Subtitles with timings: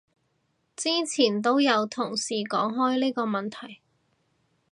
[0.75, 3.81] 之前都有同事講開呢個問題